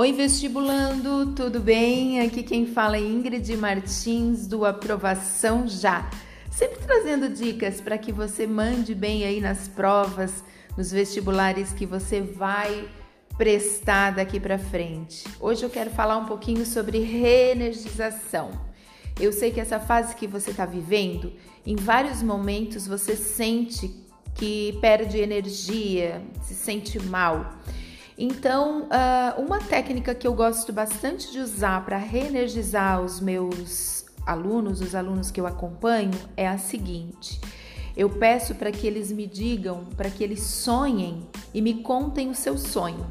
Oi, 0.00 0.12
vestibulando, 0.12 1.34
tudo 1.34 1.58
bem? 1.58 2.20
Aqui 2.20 2.44
quem 2.44 2.64
fala 2.66 2.96
é 2.96 3.00
Ingrid 3.00 3.56
Martins 3.56 4.46
do 4.46 4.64
Aprovação 4.64 5.66
Já. 5.66 6.08
Sempre 6.52 6.78
trazendo 6.78 7.28
dicas 7.28 7.80
para 7.80 7.98
que 7.98 8.12
você 8.12 8.46
mande 8.46 8.94
bem 8.94 9.24
aí 9.24 9.40
nas 9.40 9.66
provas, 9.66 10.44
nos 10.76 10.92
vestibulares 10.92 11.72
que 11.72 11.84
você 11.84 12.20
vai 12.20 12.88
prestar 13.36 14.12
daqui 14.12 14.38
para 14.38 14.56
frente. 14.56 15.24
Hoje 15.40 15.64
eu 15.64 15.68
quero 15.68 15.90
falar 15.90 16.16
um 16.16 16.26
pouquinho 16.26 16.64
sobre 16.64 17.00
reenergização. 17.00 18.52
Eu 19.18 19.32
sei 19.32 19.50
que 19.50 19.58
essa 19.58 19.80
fase 19.80 20.14
que 20.14 20.28
você 20.28 20.52
está 20.52 20.64
vivendo, 20.64 21.32
em 21.66 21.74
vários 21.74 22.22
momentos 22.22 22.86
você 22.86 23.16
sente 23.16 23.92
que 24.36 24.78
perde 24.80 25.18
energia, 25.18 26.22
se 26.40 26.54
sente 26.54 27.00
mal. 27.00 27.58
Então, 28.20 28.88
ah, 28.90 29.36
uma 29.38 29.60
técnica 29.60 30.12
que 30.12 30.26
eu 30.26 30.34
gosto 30.34 30.72
bastante 30.72 31.30
de 31.30 31.38
usar 31.38 31.84
para 31.84 31.96
reenergizar 31.96 33.00
os 33.00 33.20
meus 33.20 34.04
alunos, 34.26 34.80
os 34.80 34.92
alunos 34.96 35.30
que 35.30 35.40
eu 35.40 35.46
acompanho, 35.46 36.10
é 36.36 36.48
a 36.48 36.58
seguinte. 36.58 37.40
Eu 37.96 38.10
peço 38.10 38.56
para 38.56 38.72
que 38.72 38.88
eles 38.88 39.12
me 39.12 39.24
digam, 39.24 39.84
para 39.96 40.10
que 40.10 40.24
eles 40.24 40.40
sonhem 40.42 41.28
e 41.54 41.62
me 41.62 41.74
contem 41.74 42.28
o 42.28 42.34
seu 42.34 42.58
sonho. 42.58 43.06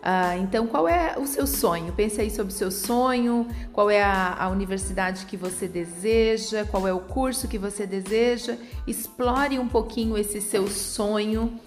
Ah, 0.00 0.36
então, 0.36 0.68
qual 0.68 0.86
é 0.86 1.18
o 1.18 1.26
seu 1.26 1.44
sonho? 1.44 1.92
Pense 1.92 2.20
aí 2.20 2.30
sobre 2.30 2.52
o 2.52 2.56
seu 2.56 2.70
sonho, 2.70 3.48
qual 3.72 3.90
é 3.90 4.00
a, 4.00 4.44
a, 4.44 4.48
universidade 4.48 5.26
que 5.26 5.36
você 5.36 5.66
deseja, 5.66 6.64
qual 6.64 6.86
é 6.86 6.92
o 6.92 7.00
curso 7.00 7.48
que 7.48 7.58
você 7.58 7.84
deseja. 7.84 8.56
Explore 8.86 9.58
um 9.58 9.66
pouquinho 9.66 10.16
esse 10.16 10.40
seu 10.40 10.68
sonho 10.68 11.58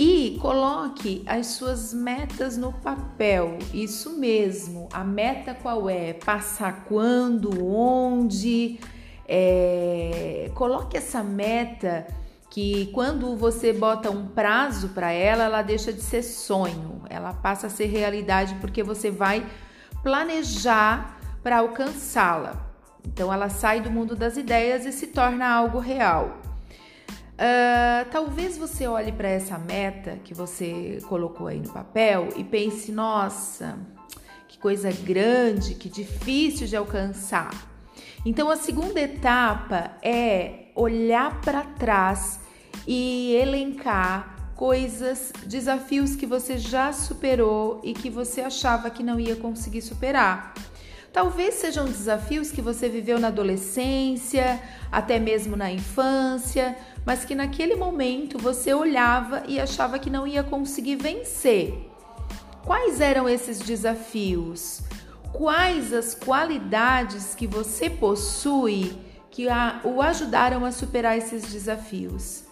e 0.00 0.38
coloque 0.40 1.24
as 1.26 1.48
suas 1.48 1.92
metas 1.92 2.56
no 2.56 2.72
papel. 2.72 3.58
Isso 3.74 4.16
mesmo. 4.16 4.88
A 4.92 5.02
meta 5.02 5.54
qual 5.54 5.90
é? 5.90 6.12
Passar 6.12 6.84
quando, 6.84 7.66
onde? 7.66 8.78
É... 9.26 10.52
Coloque 10.54 10.96
essa 10.96 11.24
meta 11.24 12.06
que 12.48 12.92
quando 12.94 13.34
você 13.34 13.72
bota 13.72 14.08
um 14.08 14.28
prazo 14.28 14.90
para 14.90 15.10
ela, 15.10 15.42
ela 15.42 15.62
deixa 15.62 15.92
de 15.92 16.00
ser 16.00 16.22
sonho, 16.22 17.02
ela 17.10 17.32
passa 17.32 17.66
a 17.66 17.70
ser 17.70 17.86
realidade 17.86 18.54
porque 18.60 18.84
você 18.84 19.10
vai 19.10 19.44
planejar 20.00 21.18
para 21.42 21.58
alcançá-la. 21.58 22.70
Então 23.04 23.32
ela 23.32 23.48
sai 23.48 23.80
do 23.80 23.90
mundo 23.90 24.14
das 24.14 24.36
ideias 24.36 24.86
e 24.86 24.92
se 24.92 25.08
torna 25.08 25.48
algo 25.48 25.80
real. 25.80 26.38
Uh, 27.38 28.10
talvez 28.10 28.58
você 28.58 28.88
olhe 28.88 29.12
para 29.12 29.28
essa 29.28 29.56
meta 29.56 30.18
que 30.24 30.34
você 30.34 30.98
colocou 31.08 31.46
aí 31.46 31.60
no 31.60 31.72
papel 31.72 32.30
e 32.36 32.42
pense: 32.42 32.90
nossa, 32.90 33.78
que 34.48 34.58
coisa 34.58 34.90
grande, 34.90 35.76
que 35.76 35.88
difícil 35.88 36.66
de 36.66 36.74
alcançar. 36.74 37.50
Então, 38.26 38.50
a 38.50 38.56
segunda 38.56 39.00
etapa 39.00 39.92
é 40.02 40.66
olhar 40.74 41.40
para 41.40 41.62
trás 41.62 42.40
e 42.86 43.32
elencar 43.40 44.52
coisas, 44.56 45.32
desafios 45.46 46.16
que 46.16 46.26
você 46.26 46.58
já 46.58 46.92
superou 46.92 47.80
e 47.84 47.94
que 47.94 48.10
você 48.10 48.40
achava 48.40 48.90
que 48.90 49.04
não 49.04 49.20
ia 49.20 49.36
conseguir 49.36 49.82
superar. 49.82 50.52
Talvez 51.18 51.56
sejam 51.56 51.84
desafios 51.84 52.52
que 52.52 52.62
você 52.62 52.88
viveu 52.88 53.18
na 53.18 53.26
adolescência, 53.26 54.62
até 54.90 55.18
mesmo 55.18 55.56
na 55.56 55.68
infância, 55.68 56.76
mas 57.04 57.24
que 57.24 57.34
naquele 57.34 57.74
momento 57.74 58.38
você 58.38 58.72
olhava 58.72 59.42
e 59.48 59.58
achava 59.58 59.98
que 59.98 60.08
não 60.08 60.28
ia 60.28 60.44
conseguir 60.44 60.94
vencer. 60.94 61.90
Quais 62.64 63.00
eram 63.00 63.28
esses 63.28 63.58
desafios? 63.58 64.82
Quais 65.32 65.92
as 65.92 66.14
qualidades 66.14 67.34
que 67.34 67.48
você 67.48 67.90
possui 67.90 68.96
que 69.28 69.48
a, 69.48 69.80
o 69.82 70.00
ajudaram 70.00 70.64
a 70.64 70.70
superar 70.70 71.18
esses 71.18 71.50
desafios? 71.50 72.44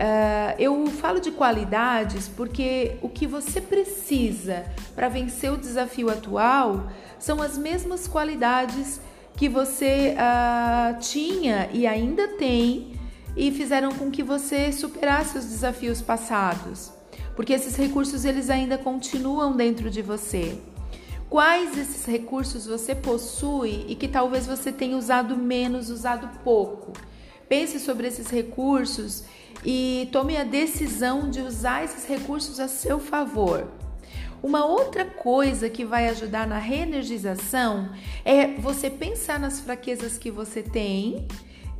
Uh, 0.00 0.56
eu 0.58 0.86
falo 0.86 1.20
de 1.20 1.30
qualidades 1.30 2.26
porque 2.26 2.96
o 3.02 3.08
que 3.08 3.26
você 3.26 3.60
precisa 3.60 4.64
para 4.94 5.10
vencer 5.10 5.52
o 5.52 5.58
desafio 5.58 6.08
atual 6.08 6.86
são 7.18 7.42
as 7.42 7.58
mesmas 7.58 8.08
qualidades 8.08 8.98
que 9.36 9.46
você 9.46 10.16
uh, 10.16 10.98
tinha 11.00 11.68
e 11.70 11.86
ainda 11.86 12.28
tem 12.28 12.92
e 13.36 13.52
fizeram 13.52 13.92
com 13.92 14.10
que 14.10 14.22
você 14.22 14.72
superasse 14.72 15.36
os 15.36 15.44
desafios 15.44 16.00
passados, 16.00 16.90
porque 17.36 17.52
esses 17.52 17.76
recursos 17.76 18.24
eles 18.24 18.48
ainda 18.48 18.78
continuam 18.78 19.54
dentro 19.54 19.90
de 19.90 20.00
você. 20.00 20.58
Quais 21.28 21.76
esses 21.76 22.06
recursos 22.06 22.66
você 22.66 22.94
possui 22.94 23.84
e 23.86 23.94
que 23.94 24.08
talvez 24.08 24.46
você 24.46 24.72
tenha 24.72 24.96
usado 24.96 25.36
menos, 25.36 25.90
usado 25.90 26.26
pouco? 26.42 26.94
Pense 27.50 27.80
sobre 27.80 28.06
esses 28.06 28.28
recursos 28.28 29.24
e 29.64 30.08
tome 30.12 30.36
a 30.36 30.44
decisão 30.44 31.28
de 31.28 31.40
usar 31.40 31.82
esses 31.82 32.06
recursos 32.06 32.60
a 32.60 32.68
seu 32.68 33.00
favor. 33.00 33.66
Uma 34.40 34.64
outra 34.64 35.04
coisa 35.04 35.68
que 35.68 35.84
vai 35.84 36.08
ajudar 36.10 36.46
na 36.46 36.58
reenergização 36.58 37.90
é 38.24 38.46
você 38.46 38.88
pensar 38.88 39.40
nas 39.40 39.58
fraquezas 39.58 40.16
que 40.16 40.30
você 40.30 40.62
tem 40.62 41.26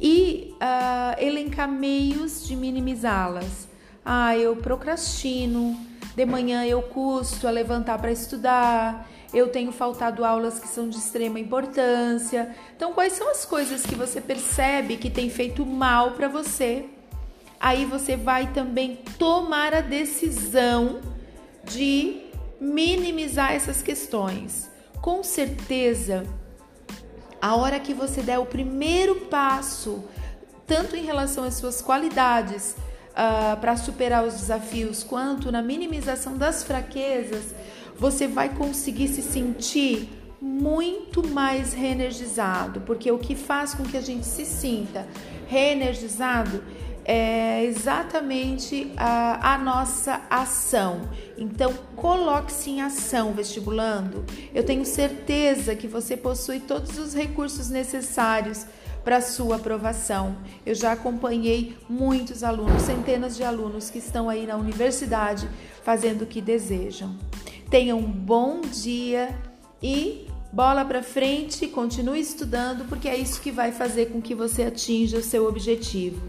e 0.00 0.56
uh, 0.56 1.22
elencar 1.22 1.70
meios 1.70 2.44
de 2.48 2.56
minimizá-las. 2.56 3.68
Ah, 4.04 4.36
eu 4.36 4.56
procrastino, 4.56 5.78
de 6.14 6.24
manhã 6.24 6.64
eu 6.64 6.82
custo 6.82 7.46
a 7.46 7.50
levantar 7.50 7.98
para 7.98 8.10
estudar, 8.10 9.08
eu 9.32 9.48
tenho 9.48 9.70
faltado 9.70 10.24
aulas 10.24 10.58
que 10.58 10.66
são 10.66 10.88
de 10.88 10.96
extrema 10.96 11.38
importância. 11.38 12.54
Então, 12.76 12.92
quais 12.92 13.12
são 13.12 13.30
as 13.30 13.44
coisas 13.44 13.84
que 13.84 13.94
você 13.94 14.20
percebe 14.20 14.96
que 14.96 15.08
tem 15.08 15.30
feito 15.30 15.64
mal 15.64 16.12
para 16.12 16.28
você? 16.28 16.86
Aí 17.60 17.84
você 17.84 18.16
vai 18.16 18.52
também 18.52 18.96
tomar 19.18 19.74
a 19.74 19.80
decisão 19.80 21.00
de 21.62 22.22
minimizar 22.60 23.52
essas 23.52 23.82
questões. 23.82 24.68
Com 25.00 25.22
certeza, 25.22 26.24
a 27.40 27.54
hora 27.54 27.78
que 27.78 27.94
você 27.94 28.20
der 28.22 28.38
o 28.38 28.46
primeiro 28.46 29.26
passo, 29.26 30.04
tanto 30.66 30.96
em 30.96 31.04
relação 31.04 31.44
às 31.44 31.54
suas 31.54 31.80
qualidades 31.80 32.76
uh, 33.10 33.56
para 33.60 33.76
superar 33.76 34.24
os 34.24 34.34
desafios, 34.34 35.02
quanto 35.02 35.50
na 35.50 35.62
minimização 35.62 36.36
das 36.36 36.62
fraquezas, 36.62 37.54
você 37.96 38.26
vai 38.26 38.48
conseguir 38.48 39.08
se 39.08 39.22
sentir 39.22 40.08
muito 40.40 41.26
mais 41.28 41.74
reenergizado, 41.74 42.80
porque 42.82 43.10
o 43.12 43.18
que 43.18 43.34
faz 43.34 43.74
com 43.74 43.84
que 43.84 43.96
a 43.96 44.00
gente 44.00 44.26
se 44.26 44.46
sinta 44.46 45.06
reenergizado 45.46 46.62
é 47.04 47.64
exatamente 47.64 48.92
a, 48.96 49.54
a, 49.54 49.58
nossa 49.58 50.22
ação. 50.28 51.08
Então, 51.36 51.72
coloque-se 51.96 52.70
em 52.70 52.82
ação, 52.82 53.32
vestibulando. 53.32 54.24
Eu 54.54 54.64
tenho 54.64 54.84
certeza 54.84 55.74
que 55.74 55.88
você 55.88 56.16
possui 56.16 56.60
todos 56.60 56.98
os 56.98 57.14
recursos 57.14 57.68
necessários 57.68 58.66
para 59.04 59.20
sua 59.20 59.56
aprovação. 59.56 60.36
Eu 60.64 60.74
já 60.74 60.92
acompanhei 60.92 61.76
muitos 61.88 62.44
alunos, 62.44 62.82
centenas 62.82 63.36
de 63.36 63.42
alunos 63.42 63.90
que 63.90 63.98
estão 63.98 64.28
aí 64.28 64.46
na 64.46 64.56
universidade 64.56 65.48
fazendo 65.82 66.22
o 66.22 66.26
que 66.26 66.40
desejam. 66.40 67.16
Tenha 67.70 67.96
um 67.96 68.10
bom 68.10 68.60
dia 68.60 69.34
e 69.82 70.26
bola 70.52 70.84
para 70.84 71.02
frente, 71.02 71.68
continue 71.68 72.20
estudando, 72.20 72.84
porque 72.88 73.08
é 73.08 73.16
isso 73.16 73.40
que 73.40 73.50
vai 73.50 73.72
fazer 73.72 74.06
com 74.06 74.20
que 74.20 74.34
você 74.34 74.64
atinja 74.64 75.18
o 75.18 75.22
seu 75.22 75.46
objetivo. 75.46 76.20